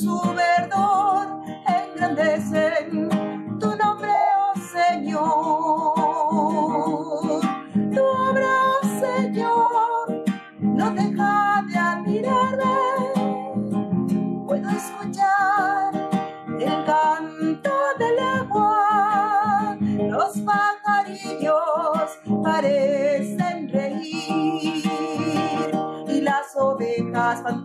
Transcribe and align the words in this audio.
su 0.00 0.18
verdor 0.34 1.42
engrandecen 1.66 3.08
tu 3.58 3.76
nombre, 3.76 4.14
oh 4.38 4.54
Señor. 4.72 5.94
Tu 7.94 8.02
obra, 8.02 8.52
oh 8.72 8.86
Señor, 9.04 10.24
no 10.58 10.90
deja 10.92 11.64
de 11.68 11.78
admirarme. 11.78 12.78
Puedo 14.46 14.70
escuchar 14.70 15.92
el 16.58 16.84
canto 16.86 17.72
del 17.98 18.18
agua, 18.40 19.76
los 20.08 20.38
pajarillos 20.40 22.18
parecen 22.42 23.68
reír 23.68 24.82
y 26.08 26.20
las 26.22 26.56
ovejas 26.56 27.42
van 27.42 27.64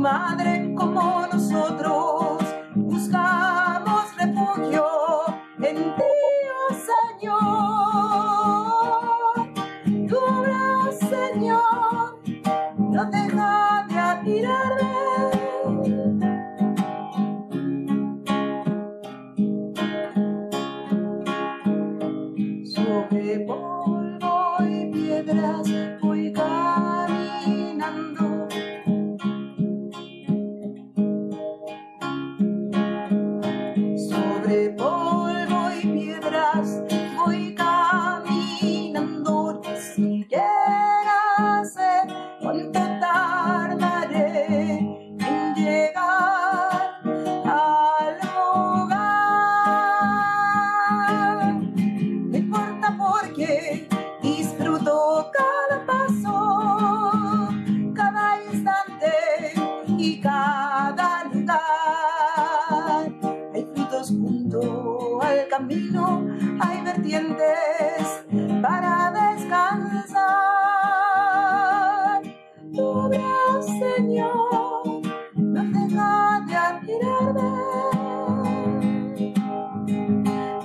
madre 0.00 0.74
como 0.74 1.26
nosotros 1.30 2.38
buscamos 2.74 4.16
refugio 4.16 4.86
en 5.62 5.76
ti, 5.76 6.12
oh 6.56 6.74
Señor. 7.20 7.40
Tu 10.08 10.16
obra, 10.16 10.90
Señor, 10.92 12.18
no 12.78 13.10
deja 13.10 13.86
de 13.90 13.98
admirarme. 13.98 14.94
Sobre 22.64 23.40
polvo 23.40 24.56
y 24.66 24.86
piedras 24.92 25.68
voy 26.00 26.32
caminando. 26.32 27.20
Camino, 65.60 66.26
hay 66.60 66.82
vertientes 66.82 68.24
para 68.62 69.12
descansar. 69.12 70.22
Tu 72.74 73.10
Señor, 73.78 75.02
no 75.34 75.62
deja 75.64 76.40
de 76.46 76.56
admirarme. 76.56 77.50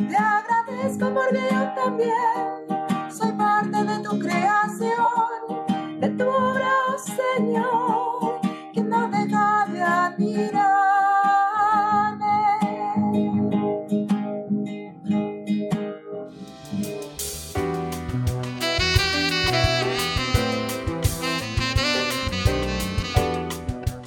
Te 0.10 0.18
agradezco 0.18 1.14
porque 1.14 1.42
yo 1.52 1.74
también 1.76 2.45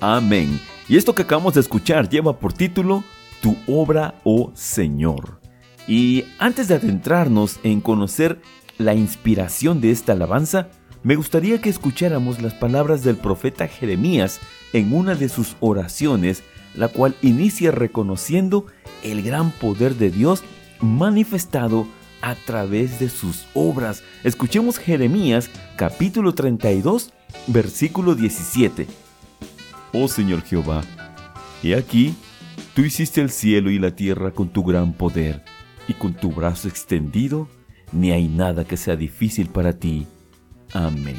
Amén. 0.01 0.61
Y 0.89 0.97
esto 0.97 1.15
que 1.15 1.23
acabamos 1.23 1.55
de 1.55 1.61
escuchar 1.61 2.09
lleva 2.09 2.39
por 2.39 2.53
título 2.53 3.03
Tu 3.41 3.57
obra, 3.67 4.15
oh 4.25 4.53
Señor. 4.55 5.41
Y 5.89 6.25
antes 6.39 6.69
de 6.69 6.77
adentrarnos 6.77 7.59
en 7.63 7.81
conocer 7.81 8.41
la 8.79 8.95
inspiración 8.95 9.81
de 9.81 9.91
esta 9.91 10.13
alabanza, 10.13 10.69
me 11.03 11.17
gustaría 11.17 11.61
que 11.61 11.69
escucháramos 11.69 12.41
las 12.41 12.55
palabras 12.55 13.03
del 13.03 13.17
profeta 13.17 13.67
Jeremías 13.67 14.41
en 14.73 14.93
una 14.93 15.15
de 15.15 15.29
sus 15.29 15.57
oraciones, 15.61 16.43
la 16.75 16.89
cual 16.89 17.17
inicia 17.23 17.71
reconociendo 17.71 18.67
el 19.03 19.23
gran 19.23 19.51
poder 19.51 19.97
de 19.97 20.11
Dios 20.11 20.45
manifestado 20.81 21.87
a 22.21 22.35
través 22.35 23.01
de 23.01 23.09
sus 23.09 23.47
obras. 23.55 24.03
Escuchemos 24.23 24.79
Jeremías 24.79 25.51
capítulo 25.77 26.35
32, 26.35 27.13
versículo 27.49 28.15
17. 28.15 29.08
Oh 29.93 30.09
Señor 30.09 30.43
Jehová, 30.43 30.82
he 31.62 31.75
aquí, 31.75 32.15
tú 32.75 32.82
hiciste 32.82 33.21
el 33.21 33.31
cielo 33.31 33.71
y 33.71 33.78
la 33.78 33.93
tierra 33.93 34.32
con 34.32 34.49
tu 34.49 34.62
gran 34.62 34.93
poder, 34.93 35.44
y 35.87 35.94
con 35.94 36.15
tu 36.15 36.31
brazo 36.31 36.69
extendido, 36.69 37.49
ni 37.93 38.12
hay 38.12 38.28
nada 38.28 38.65
que 38.65 38.76
sea 38.76 38.97
difícil 38.97 39.49
para 39.49 39.72
ti. 39.72 40.06
Amén. 40.75 41.16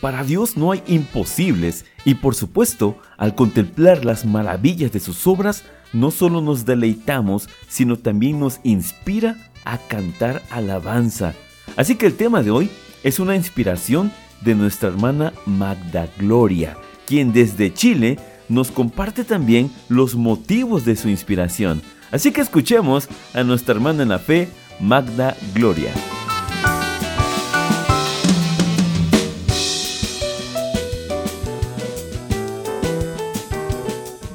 Para 0.00 0.24
Dios 0.24 0.56
no 0.56 0.72
hay 0.72 0.82
imposibles, 0.86 1.84
y 2.04 2.14
por 2.14 2.34
supuesto, 2.34 2.98
al 3.18 3.34
contemplar 3.34 4.04
las 4.04 4.24
maravillas 4.24 4.92
de 4.92 5.00
sus 5.00 5.26
obras, 5.26 5.64
no 5.92 6.10
solo 6.10 6.40
nos 6.40 6.64
deleitamos, 6.64 7.48
sino 7.68 7.98
también 7.98 8.40
nos 8.40 8.60
inspira 8.62 9.50
a 9.64 9.78
cantar 9.78 10.42
alabanza. 10.50 11.34
Así 11.76 11.96
que 11.96 12.06
el 12.06 12.14
tema 12.14 12.42
de 12.42 12.50
hoy 12.50 12.70
es 13.02 13.18
una 13.18 13.36
inspiración 13.36 14.12
de 14.40 14.54
nuestra 14.54 14.88
hermana 14.88 15.32
Magda 15.44 16.08
Gloria, 16.18 16.76
quien 17.06 17.32
desde 17.32 17.72
Chile 17.72 18.18
nos 18.48 18.70
comparte 18.70 19.24
también 19.24 19.70
los 19.88 20.14
motivos 20.14 20.84
de 20.84 20.96
su 20.96 21.08
inspiración. 21.08 21.82
Así 22.10 22.32
que 22.32 22.40
escuchemos 22.40 23.08
a 23.34 23.42
nuestra 23.42 23.74
hermana 23.74 24.02
en 24.02 24.10
la 24.10 24.18
fe, 24.18 24.48
Magda 24.80 25.36
Gloria. 25.54 25.92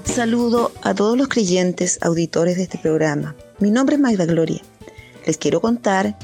Saludo 0.03 0.72
a 0.84 0.93
todos 0.93 1.17
los 1.17 1.29
creyentes 1.29 1.97
auditores 2.02 2.58
de 2.58 2.64
este 2.64 2.78
programa. 2.78 3.34
Mi 3.59 3.72
nombre 3.72 3.96
es 3.96 4.02
Magda 4.02 4.26
Gloria. 4.26 4.61
Les 5.26 5.37
quiero 5.37 5.61
contar 5.61 6.17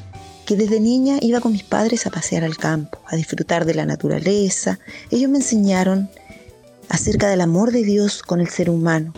que 0.48 0.56
desde 0.56 0.80
niña 0.80 1.18
iba 1.20 1.42
con 1.42 1.52
mis 1.52 1.66
padres 1.66 2.08
a 2.08 2.10
pasear 2.10 2.46
al 2.46 2.56
campo, 2.56 3.00
a 3.06 3.18
disfrutar 3.18 3.66
de 3.66 3.76
la 3.76 3.86
naturaleza. 3.86 4.80
Ellos 5.12 5.30
me 5.30 5.40
enseñaron 5.40 6.10
acerca 6.88 7.28
del 7.28 7.42
amor 7.42 7.74
de 7.74 7.84
Dios 7.84 8.24
con 8.24 8.40
el 8.40 8.48
ser 8.48 8.70
humano 8.70 9.14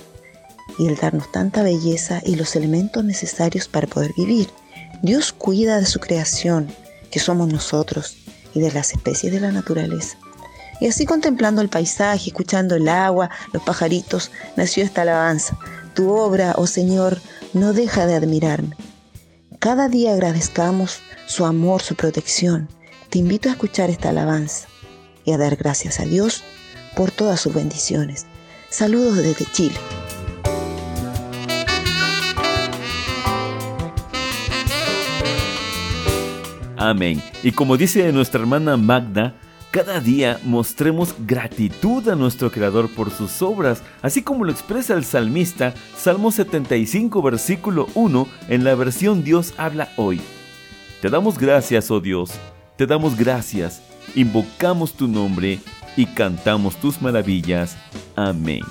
y 0.80 0.88
el 0.88 0.96
darnos 0.96 1.32
tanta 1.32 1.62
belleza 1.62 2.20
y 2.26 2.36
los 2.36 2.56
elementos 2.56 3.06
necesarios 3.06 3.68
para 3.68 3.86
poder 3.86 4.12
vivir. 4.18 4.50
Dios 5.04 5.32
cuida 5.32 5.80
de 5.80 5.86
su 5.86 6.00
creación, 6.00 6.68
que 7.12 7.20
somos 7.20 7.48
nosotros, 7.48 8.18
y 8.56 8.60
de 8.60 8.72
las 8.72 8.92
especies 8.92 9.32
de 9.32 9.40
la 9.40 9.52
naturaleza. 9.52 10.18
Y 10.82 10.88
así 10.88 11.06
contemplando 11.06 11.62
el 11.62 11.70
paisaje, 11.70 12.30
escuchando 12.30 12.76
el 12.76 12.90
agua, 12.90 13.30
los 13.54 13.62
pajaritos, 13.62 14.32
nació 14.56 14.84
esta 14.84 15.04
alabanza. 15.04 15.56
Tu 15.94 16.10
obra, 16.10 16.56
oh 16.58 16.66
Señor, 16.66 17.22
no 17.54 17.74
deja 17.74 18.08
de 18.08 18.16
admirarme. 18.16 18.76
Cada 19.60 19.90
día 19.90 20.14
agradezcamos 20.14 21.02
su 21.26 21.46
amor, 21.46 21.82
su 21.82 21.96
protección. 21.96 22.70
Te 23.10 23.20
invito 23.20 23.50
a 23.50 23.52
escuchar 23.52 23.90
esta 23.90 24.08
alabanza 24.08 24.70
y 25.26 25.34
a 25.34 25.38
dar 25.38 25.58
gracias 25.58 26.00
a 26.00 26.06
Dios 26.06 26.46
por 26.96 27.12
todas 27.12 27.42
sus 27.42 27.54
bendiciones. 27.54 28.26
Saludos 28.70 29.18
desde 29.18 29.44
Chile. 29.52 29.76
Amén. 36.78 37.22
Y 37.44 37.52
como 37.52 37.76
dice 37.76 38.10
nuestra 38.14 38.40
hermana 38.40 38.78
Magda, 38.78 39.36
cada 39.72 40.00
día 40.00 40.40
mostremos 40.44 41.14
gratitud 41.28 42.08
a 42.10 42.16
nuestro 42.16 42.52
Creador 42.52 42.90
por 42.90 43.12
sus 43.12 43.42
obras, 43.42 43.84
así 44.02 44.24
como 44.24 44.44
lo 44.44 44.52
expresa 44.52 44.96
el 44.96 45.06
salmista 45.06 45.74
Salmo 45.96 46.32
75, 46.32 47.22
versículo 47.22 47.88
1 47.94 48.28
en 48.48 48.64
la 48.64 48.74
versión 48.76 49.24
Dios 49.24 49.54
habla 49.58 49.90
hoy. 49.96 50.22
Te 51.02 51.10
damos 51.10 51.38
gracias, 51.38 51.92
oh 51.92 52.00
Dios, 52.00 52.32
te 52.78 52.88
damos 52.88 53.16
gracias, 53.16 53.82
invocamos 54.16 54.94
tu 54.94 55.08
nombre 55.08 55.60
y 55.96 56.06
cantamos 56.08 56.76
tus 56.78 57.02
maravillas. 57.02 57.78
Amén. 58.16 58.62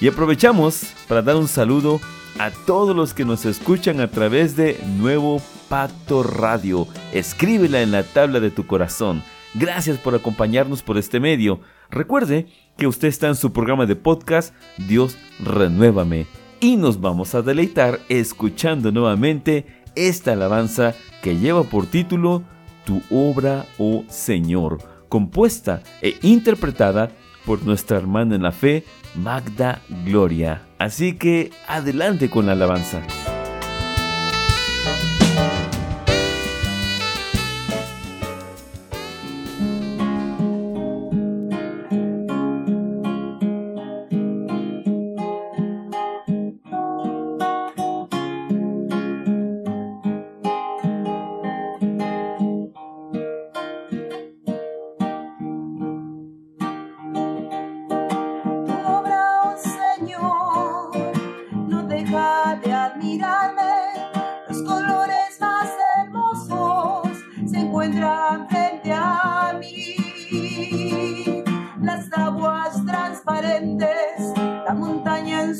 Y 0.00 0.08
aprovechamos 0.08 0.84
para 1.08 1.22
dar 1.22 1.36
un 1.36 1.48
saludo 1.48 2.00
a 2.38 2.50
todos 2.50 2.94
los 2.94 3.12
que 3.14 3.24
nos 3.24 3.44
escuchan 3.44 4.00
a 4.00 4.10
través 4.10 4.56
de 4.56 4.80
Nuevo 4.96 5.42
Pacto 5.68 6.22
Radio. 6.22 6.86
Escríbela 7.12 7.82
en 7.82 7.90
la 7.90 8.04
tabla 8.04 8.40
de 8.40 8.50
tu 8.50 8.66
corazón. 8.66 9.22
Gracias 9.54 9.98
por 9.98 10.14
acompañarnos 10.14 10.82
por 10.82 10.96
este 10.96 11.18
medio. 11.20 11.60
Recuerde 11.90 12.46
que 12.76 12.86
usted 12.86 13.08
está 13.08 13.28
en 13.28 13.34
su 13.34 13.52
programa 13.52 13.86
de 13.86 13.96
podcast 13.96 14.54
Dios 14.78 15.18
Renuévame. 15.40 16.26
Y 16.60 16.76
nos 16.76 17.00
vamos 17.00 17.34
a 17.34 17.42
deleitar 17.42 18.00
escuchando 18.08 18.92
nuevamente 18.92 19.66
esta 19.96 20.32
alabanza 20.32 20.94
que 21.22 21.38
lleva 21.38 21.64
por 21.64 21.86
título 21.86 22.42
Tu 22.84 23.02
obra, 23.10 23.66
oh 23.78 24.04
Señor, 24.08 24.78
compuesta 25.08 25.82
e 26.00 26.16
interpretada 26.22 27.10
por 27.44 27.64
nuestra 27.64 27.96
hermana 27.96 28.36
en 28.36 28.42
la 28.42 28.52
fe, 28.52 28.84
Magda 29.16 29.80
Gloria. 30.04 30.62
Así 30.78 31.14
que 31.14 31.50
adelante 31.66 32.30
con 32.30 32.46
la 32.46 32.52
alabanza. 32.52 33.02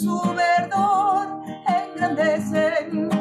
su 0.01 0.19
verdor 0.35 1.43
engrandecen. 1.67 3.20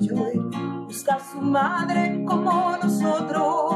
yo, 0.00 0.16
buscar 0.86 1.20
su 1.20 1.40
madre 1.40 2.24
como 2.24 2.76
nosotros. 2.82 3.69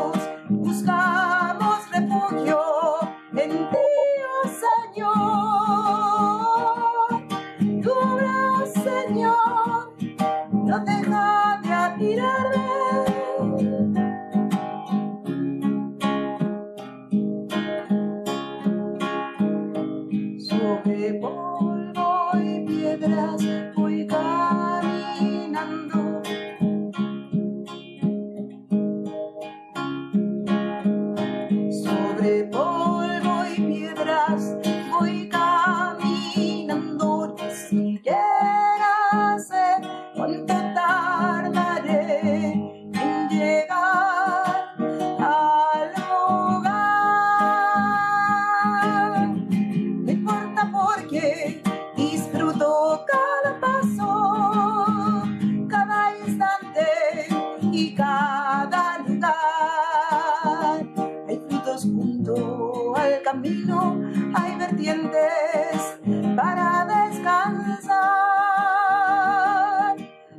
al 62.97 63.23
camino 63.23 64.01
hay 64.35 64.57
vertientes 64.57 65.99
para 66.37 66.87
descansar. 66.87 68.05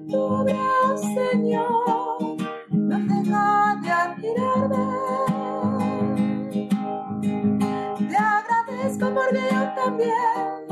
Tu 0.09 0.43
brazo, 0.43 0.97
Señor, 0.97 2.37
no 2.69 2.99
deja 2.99 3.75
de 3.81 3.91
admirarme. 3.91 4.85
Te 8.09 8.17
agradezco 8.17 9.13
porque 9.13 9.41
yo 9.51 9.73
también. 9.75 10.64